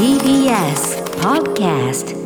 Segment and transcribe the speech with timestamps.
[0.00, 2.16] TBS Podcast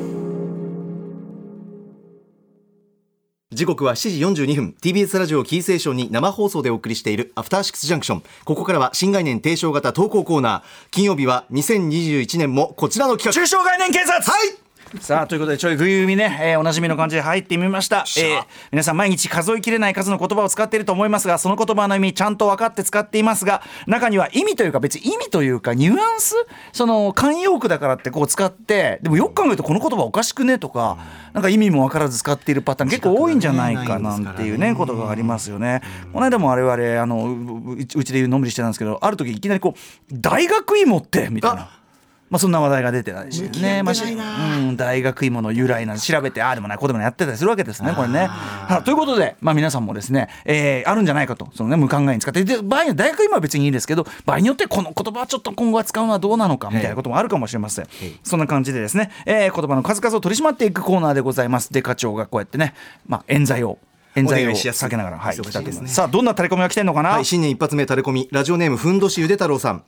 [3.51, 4.77] 時刻は7時42分。
[4.81, 10.63] TBS ラジオキーセーションに生放送でお送りしているアフターシックスジャンクションここからは新概念提唱型投稿コーナー。
[10.93, 13.33] 金曜日は2021年もこちらの企画。
[13.33, 14.23] 中小概念警察。
[14.23, 14.64] はい
[15.01, 26.35] さあということでちょいぐいぐみね、えーおなじみの感じで入ってみました、えー皆さん毎日数えきれない数の言葉を使っていると思いますがその言葉の意味ちゃんと分かって使っていますが中には意味というか別に意味というかニュアンス
[26.73, 30.99] その慣用句だからってこう使ってでもよく考えるとこの言葉おかしくねとか、
[31.33, 35.83] なんか意味も分からず使っているパターン結構多いんじゃないかなんていうねことがありますよね。
[36.13, 39.79] この間も我々あのうううちでのんびりしてたんですけどある時いきなりこう
[40.13, 41.84] 大学芋ってみたいな。
[42.31, 48.27] まあ、そんな話題が出てないしね、まあしうん、大学芋の由来なんて調べてああでもないこうでもないやってたりするわけですねこれね。
[48.27, 51.49] はということで、まあ、皆さんもですね、えーあるんじゃないかと。
[51.55, 52.45] その、ね、無考えに使って。
[52.45, 57.87] で場合には大学芋は別にいいですけど場合によってこの言葉はちょっと今後は使うのはどうなのかみたいなこともあるかもしれません。
[58.23, 61.73] そんな感じでですね、えー言葉の数々を取り締まっていくコーナーでございます。
[61.73, 62.75] で課長がこうやってね、
[63.07, 63.79] まあ、冤罪を
[64.17, 65.45] 冤罪を避けながら、はい、いね。
[65.45, 69.85] ますさあどんなタレコミが来てんのかな、はい、新年一発目タレコミラジオネームふんどしゆで太郎さん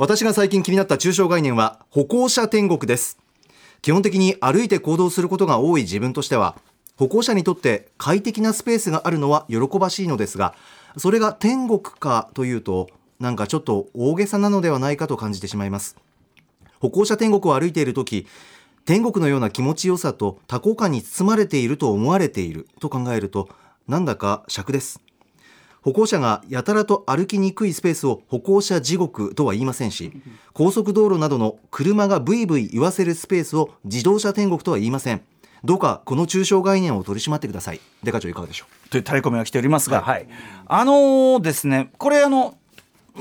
[0.00, 3.18] 私が最近気になった抽象概念は歩行者天国です。
[3.82, 6.56] 基本的に歩いて行動することが多い自分としては
[6.96, 10.54] 歩行者にとって快適なスペースがあるのは喜ばしいのですが
[10.96, 15.98] それが天国かというとなんかちょっと大げさなのではないかと感じてしまいます。
[16.78, 18.26] 歩行者天国を歩いている時
[18.86, 23.50] 天国のような気持ちよさと多幸感に包まれていると思われていると考えると
[23.86, 25.02] なんだか尺です。
[25.82, 30.12] 歩行者がやたらと歩きにくいスペースを歩行者地獄とは言いませんし
[30.52, 35.22] 高速道路などの車がブイブイ言わせるスペースを自動車天国とは言いません。
[35.62, 37.80] どうかこの抽象概念を取り締まってください。
[38.02, 40.26] デカ長いかがでしょというタレコミが来ておりますが、はい。
[40.66, 42.56] あのーですねこれあの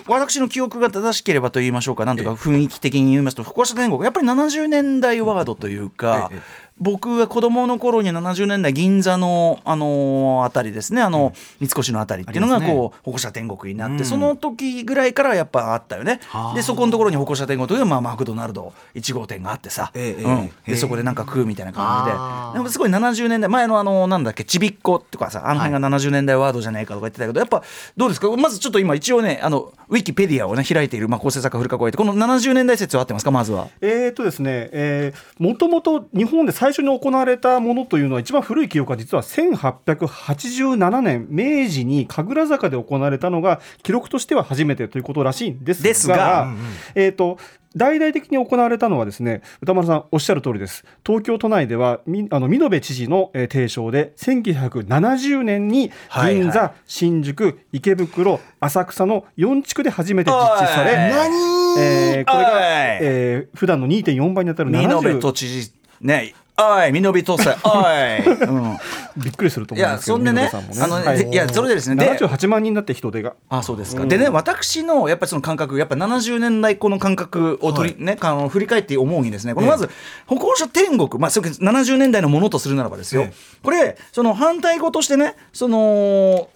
[0.08, 2.06] 私の記憶が正しければと言いましょうか。
[2.06, 4.04] なんとか雰囲気的に言いますと歩行者天国。
[4.04, 6.42] やっぱり70年代ワードというか、ええ
[6.80, 11.02] 僕が子供の頃に70年代銀座の、あのーあたりですね。
[11.02, 14.06] あの、三越のあたりっていうのがこう、歩行者天国になって、うん。
[14.06, 16.20] その時ぐらいからやっぱあったよね。
[16.28, 16.56] はあ。
[16.56, 20.32] でそこのところに歩行者天国という、まあ、マクドナルド1号店があってさ、ええうん。
[20.40, 20.72] ええ。
[20.72, 22.12] でそこでなんか食うみたいな感じ
[22.54, 22.58] で。
[22.60, 27.64] でもすごい70年代前のあのなんだっけちびっことかさあの辺が70年代ワードじゃないかとか言ってたけどやっぱ
[27.98, 28.30] どうですか？
[28.38, 33.32] まずちょっと今一応ねあのウィキペディアをね開いている、まあ、構成作家古川光ってこの70年代説は合ってますか？
[33.32, 33.68] まずは。
[33.82, 46.58] えーとですね、えー、もともと日本で最初に行われたものというのは一番古い記憶は実は1887年明治に神楽坂で行われたのが記録としては初めてということらしいんですがですがうんうん。
[46.96, 47.38] えー、と
[47.76, 50.86] 大々的に行われたのはですね歌丸さんおっしゃる通りです。
[51.06, 56.42] 東京都内ではみあの見延知事の、えー提唱で1970年にはいはい。
[56.42, 62.64] 銀座、新宿池袋浅草の4地区で初めて実施され、はいえーこれが、はい。
[63.02, 68.78] えー普段の2.4倍に当たる見延70都知事ねおい見延都政おい、 うん、
[69.18, 71.30] びっくりするといや思うんですけどそんでね見延さんもあの、はい。
[71.30, 73.34] いやそれでですねで78万人だって人手が。
[73.50, 79.90] あそうですか、でね私のやっぱりその感覚やっぱ70年代この感覚を取り、ねあの振り返って思うにですねこのまず
[80.28, 83.34] 歩行者天国まあそれ70年代のものとするならばですよ、え。
[83.64, 86.50] これその反対語としてねその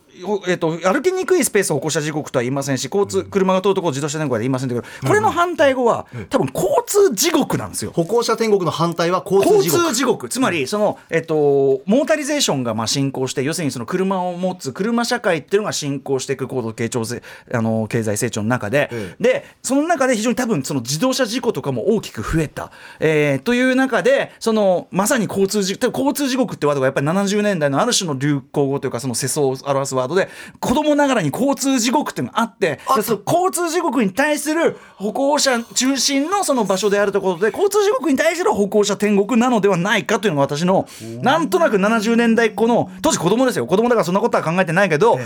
[0.47, 7.91] えっと歩きにくいスペースを歩行者時刻とは言いませんし交通、車が通るところを自動車天国は言いませんけどこれの反対語は、多分交通地獄なんですよ。
[7.91, 17.21] 歩行者天国の反対は交通交地獄通地獄つまりその、えっと、モータリゼーションがまあ進行して要するにその車を持つ車社会っていうのが進行していく高度経長せ
[17.53, 30.29] あの経済成長の中で、えでその中で非常に多分その自動車事故とかも大きく増えた、えーという中でそのまさに交通事交通地獄ってワードがやっぱり70年代のある種の流行語というかその世相を表すワードで
[30.59, 40.87] 子供ながらに交通地獄っていうのがあって交通地獄に対する歩行者中心のその場所であるということで交通地獄に対する歩行者天国なのではないかというのが私の
[41.21, 43.65] なんとなく70年代この当時子供ですよ。
[43.65, 45.19] 子供だからそんなことは考えてないけど、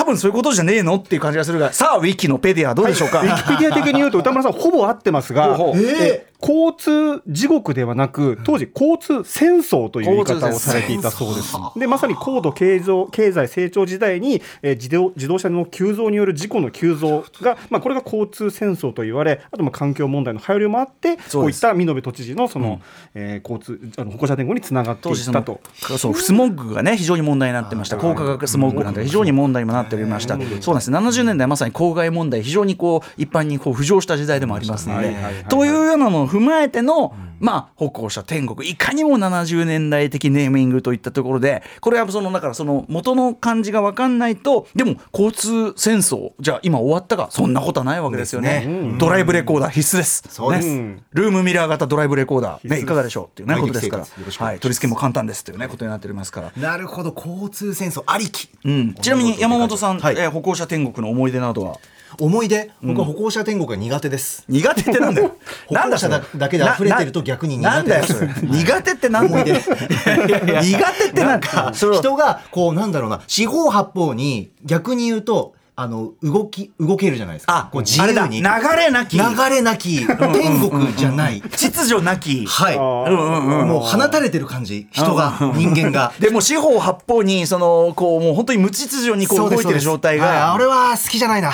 [0.00, 11.54] 多分そういうことじゃねえのっていう感じがするがさあウィキのペディアどうでしょうか、ウィキペディア的に言うと歌丸さんほぼ合ってますが、えー交通地獄ではなく当時交通戦争という言い方をされていたそうです。
[11.76, 22.80] でまさに高度経済経済成長時代に、えー自動自動車の急増による事故の急増が、まあ、これが交通戦争と言われあとまあ環境問題の配慮もあってこういった見延都知事のその、
[23.14, 25.60] えー交通あの歩行者天国につながっていったと。
[25.98, 27.98] そうスモッグがね非常に問題になってました。
[27.98, 30.36] 高化学スモッグなんて非常に問題にもなっておりました。
[30.36, 30.90] そうなんです。
[30.90, 35.14] 70年代まさに公害問題非常にこう一般にこう浮上した時代でもありますので。
[35.48, 38.68] というようなのを踏まえてのまあ歩行者天国。
[38.68, 48.50] いかにも70年代的ネーミングといったところでこれはそのだからその元の漢字が分かんないとでも交通戦争じゃあ今終わったかそんなことはないわけですよね。
[48.66, 48.96] ね。
[48.98, 50.22] ドライブレコーダー必須です。
[50.28, 50.68] そうです。
[50.68, 51.02] ね。
[51.12, 54.04] ルームミラー型ドライブレコーダー、ね、いかがでしょうっていうねことですから。
[54.46, 56.52] はい、取り付けも簡単ですっていうねことになっておりますから。
[56.56, 57.14] なるほど。
[57.16, 60.16] 交通戦争ありき、うん、ちなみに山本さん、はい。
[60.18, 61.76] えー歩行者天国の思い出などは？
[62.18, 62.70] 思い出？
[62.82, 65.36] 僕は歩行者天国が苦手です、苦手ってなんだよ。
[65.68, 69.44] 歩行者だだけで溢れてると逆に苦手です苦手ってなんだよ。
[69.54, 77.56] 苦手ってなんか人がこうなんだろうな四方八方に逆に言うとあの動き動けるじゃないですか。
[77.56, 78.42] あこう自由に。
[78.42, 78.44] 流
[78.76, 79.16] れなき。
[79.16, 81.40] 流れなき天国じゃない。
[81.40, 82.44] 秩序なき。
[82.44, 82.76] はい。
[82.76, 83.64] ー。
[83.64, 86.12] もう放たれてる感じ人が人間が。
[86.20, 90.28] でも四方八方にそのこうもう本当に無秩序にこう動いてる状態はい。
[90.28, 91.50] が俺は好きじゃないな。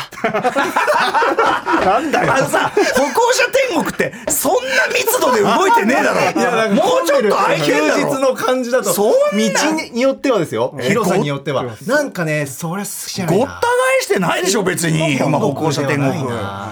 [1.85, 2.35] なんだよ。
[2.35, 4.61] あのさ歩行者天国ってそんな
[4.93, 6.75] 密度で動いてねえだろ。
[6.75, 8.15] もうちょっと空いて休んだろ。
[8.17, 8.93] 日の感じだと。
[8.93, 9.17] そんな。
[9.31, 10.75] 道によってはですよ。
[10.81, 11.63] え広さによっては。
[11.63, 13.47] ごなんかねそれ好きじゃないな。
[13.47, 16.13] ごった返してないでしょ別に、まあ、歩行者天国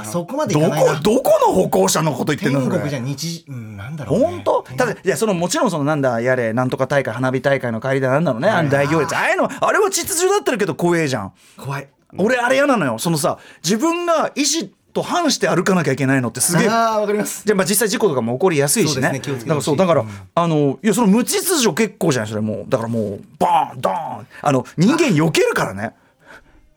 [0.05, 4.27] そこまでいどこどこの歩行者のこと言ってんの天国じゃ日うんなんだろうね。
[4.27, 4.63] 本当？
[4.77, 8.49] ただいやそのもちろんそのなんだやれなんとか大会花火大会の帰りだなんだろうね。
[8.49, 11.33] あの大行列ああいうのあれは秩序だったるけど怖えじゃん。
[11.57, 11.89] 怖い。
[12.17, 12.99] 俺あれ嫌なのよ。
[12.99, 16.69] そのさ自分が意思と反して歩かなきゃいけないのってすげえ。
[16.69, 17.43] ああわかります。
[17.45, 19.11] じゃあまあ実際事故とかも起こりやすいしね。
[19.11, 20.05] ねだからそうだから、
[20.37, 22.65] あのいやその無秩序結構じゃないそれもう。
[22.69, 24.27] だからもうバーンドーン。
[24.41, 25.95] あの人間避けるからね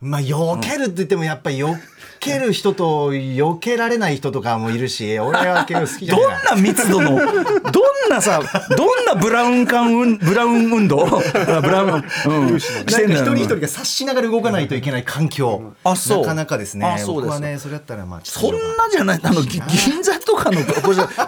[0.00, 1.76] まあ避けるって言ってもやっぱりよ
[2.18, 8.40] ける人と避けられない人とかもいるし俺は結構好きじゃないどんな密度のどんなさ
[8.76, 12.04] どんなブラウン管運ブラウン運動あブラウン、
[12.50, 16.20] うん、してんだ一人一人が察しながら動かないといけない環境、あそう。
[16.20, 16.86] なかなかですね。
[16.86, 17.40] あそうです。
[17.40, 20.58] ねそれだったらまあそんなじゃないあのぎ銀座とかの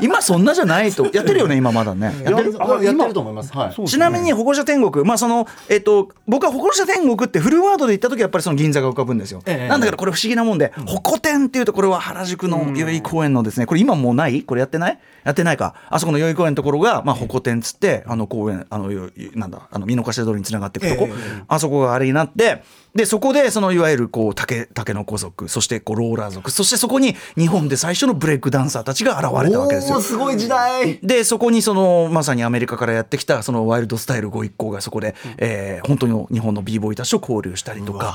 [0.01, 2.15] 今そんなじゃないとやってるよね今まだね。
[2.25, 3.53] やってるあやってると思います。
[3.57, 3.87] はい。
[3.87, 9.69] ちなみに歩行者天国、まあそのえっと、僕は歩行者天国ってフルワードで言った時はやっぱりその銀座が浮かぶんですよ、ええ。
[9.69, 14.43] なんだけどこれ不思議なもんで、歩行天っていうとこれは原宿の代々木公園のですねこれ今もうない？
[14.43, 14.99] これやってない？
[15.25, 15.75] やってないか。
[15.89, 21.43] あそこの代々木公園のところが、まあ、歩行天っつってあの公園あのよなんだあの見逃し通りにつながっていくとこ、ええ。
[21.47, 22.63] あそこがあれになって
[22.95, 30.01] でそこでそのいわゆるこう竹竹の子族そしてこうローラー族そしてそこに日本で最初のブレイクダンサーたちが現れたわけですよ。
[30.01, 38.15] すごい時代でそこにそのまさにアメリカからやってきたそのワイルドスタイルご一行がそこで、えー本当に日本の b ボーイたちと交流したりとか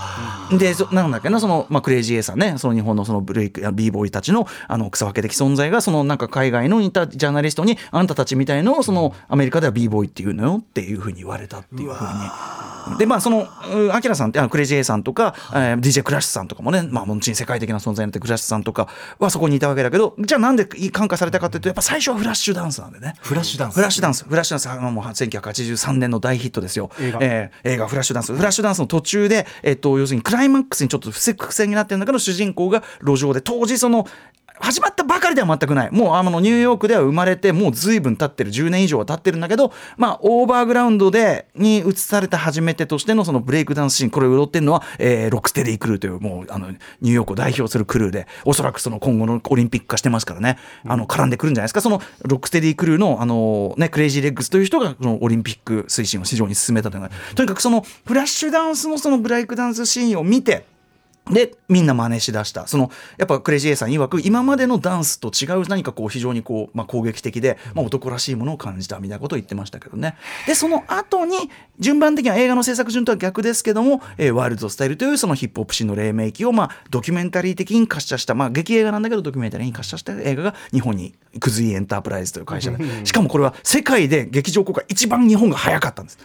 [0.51, 12.09] でそなんだっけなその、まあ、クレイジー A さんねその日本のそのブレイク b ボーイたちのあの草分け的存在がそのなんか海外のいたジャーナリストにあんたたちみたいのをそのアメリカでは b ボーイっていうのよっていうふうに言われたっていうふうに。
[12.97, 18.87] でまあそのうアキラさんってあのクレイジー A さんとか、えー DJ クラッシュさんとかもねまあ後に世界的な存在になってクラッシュさんとか
[19.19, 23.15] はそこにいたわけだけどじゃあなんで感化されたかっていうとやっぱ最初はフラッシュダンスなんでね。
[23.21, 23.75] フラッシュダンス。
[23.75, 26.89] フラッシュダンス、フラッシュダンス、あのもう1983年の大ヒットですよ。
[26.99, 27.19] 映画。
[27.21, 34.07] えー映画フラッシュダンス、フラッシュダンスの途中で、えっと、要するにクライマックスにちょっと伏せ伏線になってるんだけど、主人公が路上で、当時その、
[34.59, 35.91] 始まったばかりでは全くない。
[35.91, 51.81] もうあのニューヨークでは生まれて、もう随分経ってる、10年以上は経ってるんだけど、まあ、オーバーグラウンドで、に移された初めてとしてのそのブレイクダンスシーン、これを踊ってるのは、えーロックステディクルーという、もう、あの、ニューヨークを代表するクルーで、おそらくその今後のオリンピック化してますからね、あの、絡んでくるんじゃないですか。
[51.81, 60.65] その、ロックステディクルーの、あの、ね、クレイジーレッグスという人が、そのオリンピック推進を非常に進めたというのが、とにかくその、フラッシュダンスのそのブレイクダンスシーンを見て、
[61.31, 62.67] でみんな真似しだした。
[62.67, 70.15] そのやっぱクレイジー A さん曰く今までのダンスと違う何かこう非常にこう、まあ、攻撃的で、まあ、男らしいものを感じたみたいなことを言ってましたけどね。
[70.45, 71.37] でその後に
[71.79, 83.05] 順番的には映画の制作順とは逆ですけども、えーワイルドスタイルというそのヒップホップシーンの黎明期を、まあ、ドキュメンタリー的に可視化した、まあ、劇映画なんだけどドキュメンタリーに可視化した映画が日本にクズイエンタープライズという会社で。
[83.05, 86.19] しかもこれは世界で劇場公開一番日本が早かったんです。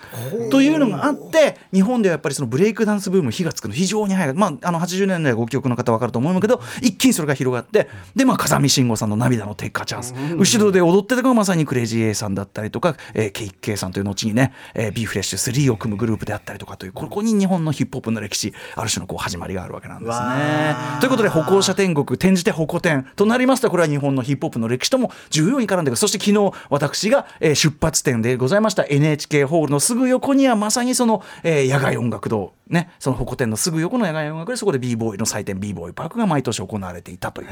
[0.50, 20.76] というのがあって日本ではやっぱりそのブレイクダンスブーム火がつくの非常に早い、まあ、あの80年代ご記憶の方分かると思うけど一気にそれが広がってで、まあ、風見慎吾さんの「涙の鉄火チャンス」後ろで踊ってたのがまさにクレイジー A さんだったりとか、えー、ケイケイさんという後にね、えー、ビーフレッシュ3を組むグループであったりとかというここに日本のヒップホップの歴史ある種のこう始まりがあるわけなんですね。
[21.00, 25.94] ということで歩行者天国転じて歩行天となりますとこれは日本のヒップホップの歴史とも重要に絡んでく。
[25.94, 28.84] るそして昨日私が、えー出発点でございました。
[28.88, 37.48] NHK ホールのすぐ横にはまさにその、えー野外音楽堂ねその歩行天のすぐ横の野外音楽でそこで b ボーイの祭典 b ボーイパークが毎年行われていたという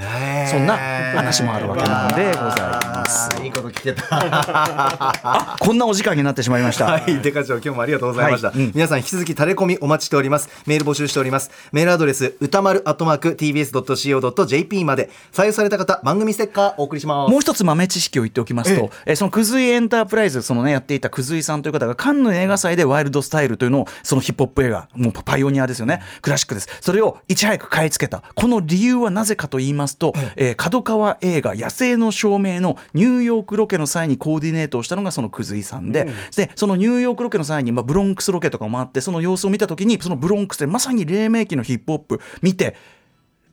[0.49, 3.43] そんな話もあるわけなんでございます。
[3.43, 4.07] いいこと聞けた。
[4.11, 6.87] あこんなお時間になってしまいました。
[6.91, 8.49] はい、デカ長、今日もありがとうございました。
[8.49, 10.49] はいうん皆さん、引き続きタレコミお待ちしております。
[10.67, 11.51] メール募集しております。
[11.73, 17.31] メールアドレス、歌丸アットマーク tbs.co.jp まで、採用された方、番組ステッカーお送りします。
[17.31, 26.69] もう一つ豆知識を言っておきますと、えそのくずいエンタープライズ、そのね、やっていたくずいさんという方が、カンヌ映画祭でワイルドスタイルというのを、そのヒップホップ映画、もうパイオニアですよね、クラシックです。
[26.81, 28.23] それをいち早く買い付けた。
[28.35, 42.77] この理由はなぜかと言いますと、えー角川映画、野生の照明のニューヨークロケの際にコーディネートをしたのがそのくずいさんで、で、そのニューヨークロケの際に、まあ、ブロンクスロケとかもあって、その様子を見たときに、そのブロンクスでまさに黎明期のヒップホップ見て、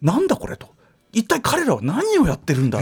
[0.01, 0.69] なんだこれと。
[1.11, 2.81] 一体彼らは何をやってるんだっ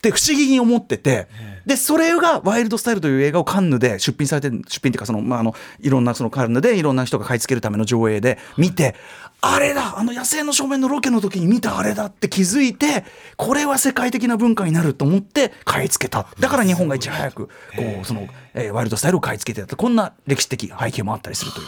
[0.00, 1.26] て不思議に思ってて、
[1.66, 8.94] で、それがワイルドスタイルという映画をカンヌで出品されて、出品っていうか、その、まあ、あの、いろんなそのカンヌでいろんな人が買い付けるための上映で見て、
[9.44, 13.04] あれだあの野生の正面のロケの時に見たあれだって気づいて、
[13.36, 16.26] これは世界的な文化になると思って買い付けた。
[16.38, 17.52] だから日本がいち早く、こ
[18.02, 19.74] う、その、えーワイルドスタイルを買い付けてた。
[19.76, 21.66] こんな歴史的背景もあったりするという。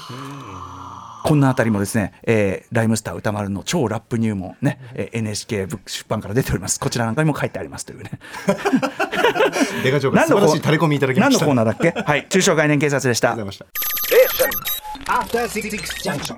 [1.26, 6.78] こんなあたりもですね、えーライムスター歌丸の超ラップ入門ね、えー NHK ブック出版から出ております。
[6.78, 8.10] こちらなんかにも書いてありますというね。
[9.82, 11.46] デカ長が素晴らしいタレコミいただきました。
[11.46, 11.98] 何のコーナーだっけ？
[11.98, 13.66] はい、中小概念警察でしたありがとうござい
[14.18, 14.66] ま
[15.24, 15.38] した。
[15.40, 16.36] After Six Junction.